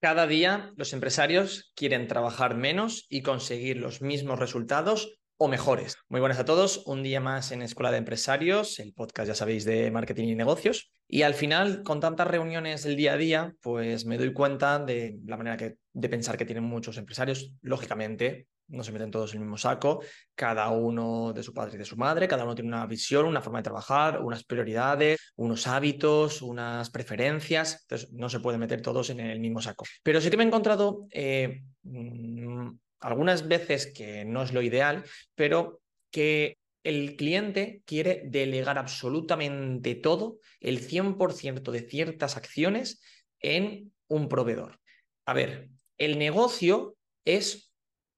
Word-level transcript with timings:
Cada 0.00 0.26
día 0.26 0.72
los 0.76 0.94
empresarios 0.94 1.72
quieren 1.74 2.08
trabajar 2.08 2.54
menos 2.54 3.06
y 3.10 3.20
conseguir 3.20 3.76
los 3.76 4.00
mismos 4.00 4.38
resultados 4.38 5.19
o 5.42 5.48
mejores. 5.48 5.96
Muy 6.10 6.20
buenas 6.20 6.38
a 6.38 6.44
todos, 6.44 6.82
un 6.84 7.02
día 7.02 7.18
más 7.18 7.50
en 7.50 7.62
Escuela 7.62 7.90
de 7.90 7.96
Empresarios, 7.96 8.78
el 8.78 8.92
podcast 8.92 9.28
ya 9.28 9.34
sabéis 9.34 9.64
de 9.64 9.90
marketing 9.90 10.28
y 10.28 10.34
negocios. 10.34 10.92
Y 11.08 11.22
al 11.22 11.32
final, 11.32 11.82
con 11.82 11.98
tantas 11.98 12.26
reuniones 12.26 12.82
del 12.82 12.94
día 12.94 13.14
a 13.14 13.16
día, 13.16 13.54
pues 13.62 14.04
me 14.04 14.18
doy 14.18 14.34
cuenta 14.34 14.78
de 14.78 15.18
la 15.24 15.38
manera 15.38 15.56
que, 15.56 15.76
de 15.94 16.08
pensar 16.10 16.36
que 16.36 16.44
tienen 16.44 16.64
muchos 16.64 16.98
empresarios. 16.98 17.54
Lógicamente, 17.62 18.48
no 18.68 18.84
se 18.84 18.92
meten 18.92 19.10
todos 19.10 19.32
en 19.32 19.38
el 19.38 19.46
mismo 19.46 19.56
saco, 19.56 20.02
cada 20.34 20.68
uno 20.68 21.32
de 21.32 21.42
su 21.42 21.54
padre 21.54 21.76
y 21.76 21.78
de 21.78 21.86
su 21.86 21.96
madre, 21.96 22.28
cada 22.28 22.44
uno 22.44 22.54
tiene 22.54 22.68
una 22.68 22.84
visión, 22.84 23.24
una 23.24 23.40
forma 23.40 23.60
de 23.60 23.64
trabajar, 23.64 24.20
unas 24.22 24.44
prioridades, 24.44 25.32
unos 25.36 25.66
hábitos, 25.66 26.42
unas 26.42 26.90
preferencias, 26.90 27.80
entonces 27.80 28.12
no 28.12 28.28
se 28.28 28.40
puede 28.40 28.58
meter 28.58 28.82
todos 28.82 29.08
en 29.08 29.20
el 29.20 29.40
mismo 29.40 29.62
saco. 29.62 29.86
Pero 30.02 30.20
sí 30.20 30.28
que 30.28 30.36
me 30.36 30.44
he 30.44 30.48
encontrado 30.48 31.06
eh, 31.10 31.62
mm, 31.84 32.72
algunas 33.00 33.48
veces 33.48 33.92
que 33.92 34.24
no 34.24 34.42
es 34.42 34.52
lo 34.52 34.62
ideal, 34.62 35.04
pero 35.34 35.80
que 36.10 36.58
el 36.82 37.16
cliente 37.16 37.82
quiere 37.84 38.22
delegar 38.26 38.78
absolutamente 38.78 39.94
todo, 39.94 40.38
el 40.60 40.80
100% 40.80 41.70
de 41.70 41.80
ciertas 41.80 42.36
acciones 42.36 43.00
en 43.40 43.92
un 44.08 44.28
proveedor. 44.28 44.80
A 45.26 45.34
ver, 45.34 45.68
el 45.98 46.18
negocio 46.18 46.96
es 47.24 47.70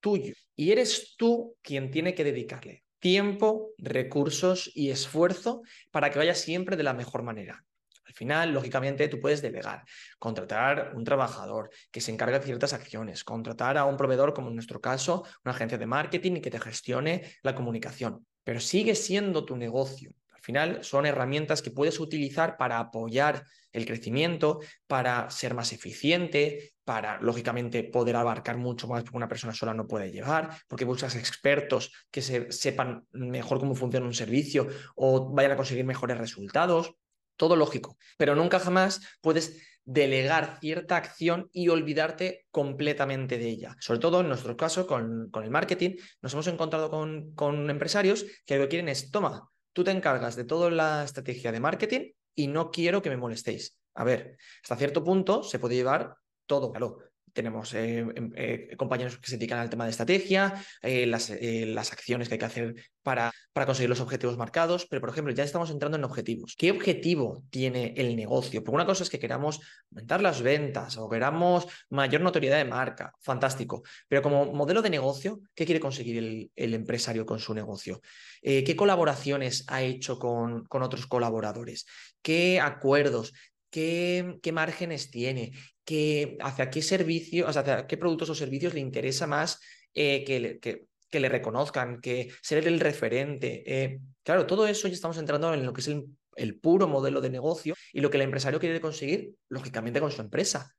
tuyo. 0.00 0.34
Y 0.56 0.70
eres 0.70 1.14
tú 1.16 1.56
quien 1.62 1.90
tiene 1.90 2.14
que 2.14 2.24
dedicarle 2.24 2.84
tiempo, 3.00 3.72
recursos 3.76 4.70
y 4.74 4.88
esfuerzo 4.88 5.60
para 5.90 6.10
que 6.10 6.18
vaya 6.18 6.34
siempre 6.34 6.74
de 6.76 6.84
la 6.84 6.94
mejor 6.94 7.22
manera. 7.22 7.62
Al 8.06 8.14
final, 8.14 8.52
lógicamente, 8.52 9.08
tú 9.08 9.20
puedes 9.20 9.42
delegar, 9.42 9.84
contratar 10.18 10.92
un 10.94 11.04
trabajador 11.04 11.70
que 11.90 12.00
se 12.00 12.12
encargue 12.12 12.38
de 12.38 12.44
ciertas 12.44 12.72
acciones, 12.72 13.24
contratar 13.24 13.78
a 13.78 13.84
un 13.84 13.96
proveedor, 13.96 14.34
como 14.34 14.48
en 14.48 14.54
nuestro 14.54 14.80
caso, 14.80 15.24
una 15.44 15.54
agencia 15.54 15.78
de 15.78 15.86
marketing 15.86 16.40
que 16.40 16.50
te 16.50 16.60
gestione 16.60 17.32
la 17.42 17.54
comunicación. 17.54 18.26
Pero 18.44 18.60
sigue 18.60 18.94
siendo 18.94 19.44
tu 19.44 19.56
negocio 19.56 20.12
final 20.44 20.84
son 20.84 21.06
herramientas 21.06 21.62
que 21.62 21.70
puedes 21.70 21.98
utilizar 21.98 22.56
para 22.56 22.78
apoyar 22.78 23.44
el 23.72 23.86
crecimiento, 23.86 24.60
para 24.86 25.30
ser 25.30 25.54
más 25.54 25.72
eficiente, 25.72 26.74
para, 26.84 27.18
lógicamente, 27.20 27.82
poder 27.82 28.14
abarcar 28.16 28.58
mucho 28.58 28.86
más 28.86 29.02
porque 29.02 29.16
una 29.16 29.26
persona 29.26 29.54
sola 29.54 29.74
no 29.74 29.88
puede 29.88 30.12
llegar, 30.12 30.50
porque 30.68 30.84
buscas 30.84 31.16
expertos 31.16 31.90
que 32.10 32.20
se, 32.20 32.52
sepan 32.52 33.06
mejor 33.12 33.58
cómo 33.58 33.74
funciona 33.74 34.06
un 34.06 34.14
servicio 34.14 34.68
o 34.94 35.32
vayan 35.32 35.52
a 35.52 35.56
conseguir 35.56 35.84
mejores 35.84 36.18
resultados. 36.18 36.94
Todo 37.36 37.56
lógico, 37.56 37.98
pero 38.16 38.34
nunca 38.34 38.58
jamás 38.60 39.00
puedes 39.20 39.60
delegar 39.84 40.58
cierta 40.60 40.96
acción 40.96 41.50
y 41.52 41.68
olvidarte 41.68 42.46
completamente 42.50 43.38
de 43.38 43.48
ella. 43.48 43.76
Sobre 43.80 44.00
todo 44.00 44.20
en 44.20 44.28
nuestro 44.28 44.56
caso 44.56 44.86
con, 44.86 45.30
con 45.30 45.44
el 45.44 45.50
marketing, 45.50 45.96
nos 46.22 46.32
hemos 46.32 46.46
encontrado 46.46 46.90
con, 46.90 47.34
con 47.34 47.68
empresarios 47.68 48.24
que 48.46 48.56
lo 48.56 48.64
que 48.64 48.68
quieren 48.70 48.88
es, 48.88 49.10
toma, 49.10 49.50
tú 49.72 49.84
te 49.84 49.90
encargas 49.90 50.36
de 50.36 50.44
toda 50.44 50.70
la 50.70 51.04
estrategia 51.04 51.52
de 51.52 51.60
marketing 51.60 52.12
y 52.34 52.46
no 52.46 52.70
quiero 52.70 53.02
que 53.02 53.10
me 53.10 53.16
molestéis. 53.16 53.78
A 53.94 54.04
ver, 54.04 54.38
hasta 54.62 54.76
cierto 54.76 55.04
punto 55.04 55.42
se 55.42 55.58
puede 55.58 55.76
llevar 55.76 56.16
todo. 56.46 56.70
Claro, 56.70 56.98
tenemos 57.34 57.74
eh, 57.74 57.98
em, 57.98 58.32
eh, 58.36 58.74
compañeros 58.76 59.18
que 59.18 59.28
se 59.28 59.36
dedican 59.36 59.58
al 59.58 59.68
tema 59.68 59.84
de 59.84 59.90
estrategia, 59.90 60.54
eh, 60.80 61.04
las, 61.06 61.30
las, 61.30 61.92
acciones 61.92 62.28
que 62.28 62.34
hay 62.34 62.38
que 62.38 62.44
hacer 62.46 62.74
para, 63.02 63.32
para 63.52 63.66
conseguir 63.66 63.90
los 63.90 64.00
objetivos 64.00 64.38
marcados, 64.38 64.86
pero 64.86 65.00
por 65.00 65.10
ejemplo, 65.10 65.34
ya 65.34 65.44
estamos 65.44 65.70
entrando 65.70 65.98
en 65.98 66.04
objetivos. 66.04 66.54
¿Qué 66.56 66.70
objetivo 66.70 67.44
tiene 67.50 67.92
el 67.96 68.16
negocio? 68.16 68.62
Porque 68.64 68.76
una 68.76 68.86
cosa 68.86 69.02
es 69.02 69.10
que 69.10 69.18
queramos 69.18 69.60
aumentar 69.90 70.22
las 70.22 70.40
ventas 70.40 70.96
o 70.96 71.08
queramos 71.10 71.66
mayor 71.90 72.22
notoriedad 72.22 72.58
de 72.58 72.64
marca, 72.64 73.12
fantástico, 73.20 73.82
pero 74.08 74.22
como 74.22 74.46
modelo 74.52 74.80
de 74.80 74.90
negocio, 74.90 75.40
¿qué 75.54 75.66
quiere 75.66 75.80
conseguir 75.80 76.18
el, 76.18 76.50
el 76.54 76.74
empresario 76.74 77.26
con 77.26 77.40
su 77.40 77.52
negocio? 77.52 78.00
¿Qué 78.42 78.76
colaboraciones 78.76 79.64
ha 79.68 79.80
hecho 79.80 80.18
con, 80.18 80.64
con 80.66 80.82
otros 80.82 81.06
colaboradores? 81.06 81.86
¿Qué 82.20 82.60
acuerdos? 82.60 83.32
Qué, 83.74 84.52
márgenes 84.52 85.10
tiene, 85.10 85.52
qué, 85.84 86.38
hacia 86.40 86.70
qué 86.70 86.80
servicios, 86.80 87.56
hacia 87.56 87.88
qué 87.88 87.96
productos 87.96 88.30
o 88.30 88.34
servicios 88.34 88.72
le 88.72 88.78
interesa 88.78 89.26
más 89.26 89.58
eh, 89.92 90.22
que, 90.24 90.38
le, 90.38 90.58
que, 90.60 90.86
le 91.10 91.28
reconozcan, 91.28 92.00
que 92.00 92.30
ser 92.40 92.68
el 92.68 92.78
referente. 92.78 93.64
Eh, 93.66 94.00
claro, 94.22 94.46
todo 94.46 94.68
eso 94.68 94.86
ya 94.86 94.94
estamos 94.94 95.18
entrando 95.18 95.52
en 95.52 95.66
lo 95.66 95.72
que 95.72 95.80
es 95.80 95.90
el 96.36 96.60
puro 96.60 96.86
modelo 96.86 97.20
de 97.20 97.30
negocio 97.30 97.74
y 97.92 98.00
lo 98.00 98.10
que 98.10 98.16
el 98.16 98.22
empresario 98.22 98.60
quiere 98.60 98.80
conseguir, 98.80 99.34
lógicamente, 99.48 100.00
con 100.00 100.12
su 100.12 100.20
empresa 100.20 100.72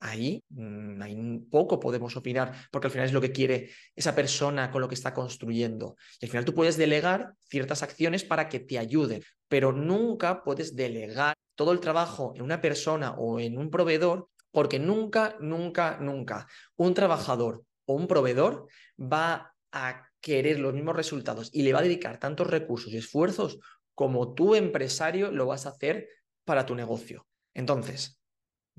ahí 0.00 0.42
mm, 0.48 1.00
hay 1.02 1.38
poco 1.50 1.78
podemos 1.78 2.16
opinar, 2.16 2.52
porque 2.70 2.88
al 2.88 2.90
final 2.90 3.06
es 3.06 3.12
lo 3.12 3.20
que 3.20 3.32
quiere 3.32 3.70
esa 3.94 4.14
persona 4.14 4.70
con 4.70 4.80
lo 4.80 4.88
que 4.88 4.94
está 4.94 5.14
construyendo. 5.14 5.96
Y 6.20 6.24
al 6.26 6.30
final 6.30 6.44
tú 6.44 6.54
puedes 6.54 6.76
delegar 6.76 7.34
ciertas 7.48 7.82
acciones 7.82 8.24
para 8.24 8.48
que 8.48 8.60
te 8.60 8.78
ayuden, 8.78 9.22
pero 9.48 9.72
nunca 9.72 10.42
puedes 10.42 10.74
delegar 10.74 11.34
todo 11.54 11.72
el 11.72 11.80
trabajo 11.80 12.32
en 12.34 12.42
una 12.42 12.60
persona 12.60 13.12
o 13.12 13.38
en 13.38 13.58
un 13.58 13.70
proveedor, 13.70 14.28
porque 14.50 14.78
nunca, 14.78 15.36
nunca, 15.40 15.98
nunca 16.00 16.48
un 16.76 16.94
trabajador 16.94 17.64
o 17.84 17.94
un 17.94 18.06
proveedor 18.06 18.66
va 19.00 19.54
a 19.72 20.08
querer 20.20 20.58
los 20.58 20.74
mismos 20.74 20.96
resultados 20.96 21.50
y 21.52 21.62
le 21.62 21.72
va 21.72 21.80
a 21.80 21.82
dedicar 21.82 22.18
tantos 22.18 22.48
recursos 22.48 22.92
y 22.92 22.98
esfuerzos 22.98 23.58
como 23.94 24.34
tú 24.34 24.54
empresario 24.54 25.30
lo 25.30 25.46
vas 25.46 25.66
a 25.66 25.70
hacer 25.70 26.08
para 26.44 26.66
tu 26.66 26.74
negocio. 26.74 27.26
Entonces, 27.54 28.19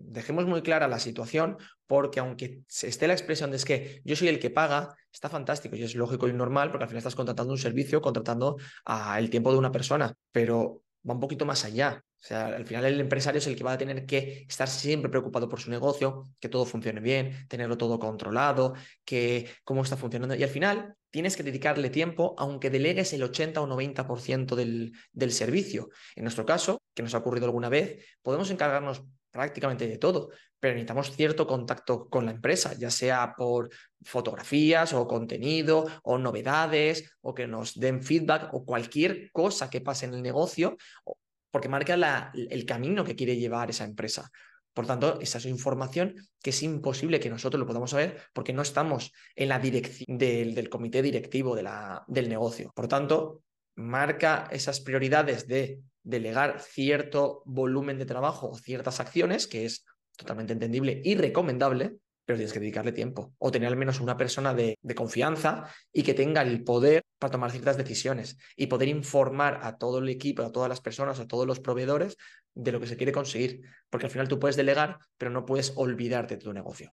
dejemos 0.03 0.45
muy 0.45 0.61
clara 0.61 0.87
la 0.87 0.99
situación, 0.99 1.57
porque 1.87 2.19
aunque 2.19 2.61
esté 2.67 3.07
la 3.07 3.13
expresión 3.13 3.51
de 3.51 3.57
es 3.57 3.65
que 3.65 4.01
yo 4.03 4.15
soy 4.15 4.27
el 4.27 4.39
que 4.39 4.49
paga, 4.49 4.95
está 5.11 5.29
fantástico 5.29 5.75
y 5.75 5.83
es 5.83 5.95
lógico 5.95 6.27
y 6.27 6.33
normal, 6.33 6.71
porque 6.71 6.83
al 6.83 6.89
final 6.89 6.99
estás 6.99 7.15
contratando 7.15 7.53
un 7.53 7.59
servicio, 7.59 8.01
contratando 8.01 8.57
el 9.17 9.29
tiempo 9.29 9.51
de 9.51 9.57
una 9.57 9.71
persona, 9.71 10.13
pero 10.31 10.83
va 11.07 11.13
un 11.13 11.19
poquito 11.19 11.45
más 11.45 11.65
allá. 11.65 12.03
O 12.23 12.23
sea, 12.23 12.47
al 12.47 12.65
final 12.67 12.85
el 12.85 12.99
empresario 12.99 13.39
es 13.39 13.47
el 13.47 13.55
que 13.55 13.63
va 13.63 13.73
a 13.73 13.77
tener 13.77 14.05
que 14.05 14.45
estar 14.47 14.67
siempre 14.67 15.09
preocupado 15.09 15.49
por 15.49 15.59
su 15.59 15.71
negocio, 15.71 16.29
que 16.39 16.49
todo 16.49 16.65
funcione 16.65 17.01
bien, 17.01 17.47
tenerlo 17.47 17.77
todo 17.77 17.97
controlado, 17.97 18.75
que 19.03 19.49
cómo 19.63 19.81
está 19.81 19.97
funcionando. 19.97 20.35
Y 20.35 20.43
al 20.43 20.49
final 20.49 20.95
tienes 21.09 21.35
que 21.35 21.41
dedicarle 21.41 21.89
tiempo, 21.89 22.35
aunque 22.37 22.69
delegues 22.69 23.13
el 23.13 23.23
80 23.23 23.59
o 23.59 23.67
90% 23.67 24.55
del, 24.55 24.93
del 25.11 25.31
servicio. 25.31 25.89
En 26.15 26.23
nuestro 26.23 26.45
caso, 26.45 26.83
que 26.93 27.01
nos 27.01 27.15
ha 27.15 27.19
ocurrido 27.19 27.47
alguna 27.47 27.69
vez, 27.69 28.05
podemos 28.21 28.51
encargarnos 28.51 29.03
prácticamente 29.31 29.87
de 29.87 29.97
todo, 29.97 30.29
pero 30.59 30.73
necesitamos 30.73 31.15
cierto 31.15 31.47
contacto 31.47 32.07
con 32.07 32.25
la 32.25 32.31
empresa, 32.31 32.73
ya 32.77 32.91
sea 32.91 33.33
por 33.35 33.69
fotografías 34.03 34.93
o 34.93 35.07
contenido 35.07 35.85
o 36.03 36.17
novedades 36.17 37.11
o 37.21 37.33
que 37.33 37.47
nos 37.47 37.79
den 37.79 38.03
feedback 38.03 38.53
o 38.53 38.63
cualquier 38.65 39.31
cosa 39.31 39.69
que 39.69 39.81
pase 39.81 40.05
en 40.05 40.13
el 40.13 40.21
negocio, 40.21 40.77
porque 41.49 41.69
marca 41.69 41.97
la, 41.97 42.31
el 42.33 42.65
camino 42.65 43.03
que 43.03 43.15
quiere 43.15 43.37
llevar 43.37 43.69
esa 43.69 43.85
empresa. 43.85 44.29
Por 44.73 44.87
tanto, 44.87 45.19
esa 45.19 45.37
es 45.37 45.45
información 45.45 46.15
que 46.41 46.51
es 46.51 46.63
imposible 46.63 47.19
que 47.19 47.29
nosotros 47.29 47.59
lo 47.59 47.67
podamos 47.67 47.91
saber 47.91 48.21
porque 48.33 48.53
no 48.53 48.61
estamos 48.61 49.11
en 49.35 49.49
la 49.49 49.59
dirección 49.59 50.17
del, 50.17 50.55
del 50.55 50.69
comité 50.69 51.01
directivo 51.01 51.55
de 51.55 51.63
la, 51.63 52.03
del 52.07 52.29
negocio. 52.29 52.71
Por 52.73 52.87
tanto, 52.87 53.43
marca 53.75 54.47
esas 54.51 54.79
prioridades 54.79 55.47
de 55.47 55.81
delegar 56.03 56.59
cierto 56.59 57.43
volumen 57.45 57.97
de 57.97 58.05
trabajo 58.05 58.49
o 58.49 58.55
ciertas 58.55 58.99
acciones, 58.99 59.47
que 59.47 59.65
es 59.65 59.85
totalmente 60.17 60.53
entendible 60.53 61.01
y 61.03 61.15
recomendable, 61.15 61.97
pero 62.25 62.37
tienes 62.37 62.53
que 62.53 62.59
dedicarle 62.59 62.91
tiempo 62.91 63.33
o 63.39 63.51
tener 63.51 63.67
al 63.67 63.75
menos 63.75 63.99
una 63.99 64.17
persona 64.17 64.53
de, 64.53 64.77
confianza 64.95 65.67
y 65.91 66.03
que 66.03 66.13
tenga 66.13 66.41
el 66.41 66.63
poder 66.63 67.03
para 67.19 67.31
tomar 67.31 67.51
ciertas 67.51 67.77
decisiones 67.77 68.37
y 68.55 68.67
poder 68.67 68.87
informar 68.87 69.59
a 69.63 69.77
todo 69.77 69.99
el 69.99 70.09
equipo, 70.09 70.43
a 70.43 70.51
todas 70.51 70.69
las 70.69 70.81
personas, 70.81 71.19
a 71.19 71.27
todos 71.27 71.45
los 71.45 71.59
proveedores 71.59 72.17
de 72.53 72.71
lo 72.71 72.79
que 72.79 72.87
se 72.87 72.97
quiere 72.97 73.11
conseguir, 73.11 73.61
porque 73.89 74.05
al 74.05 74.11
final 74.11 74.27
tú 74.27 74.39
puedes 74.39 74.55
delegar, 74.55 74.97
pero 75.17 75.31
no 75.31 75.45
puedes 75.45 75.73
olvidarte 75.75 76.37
de 76.37 76.43
tu 76.43 76.53
negocio. 76.53 76.89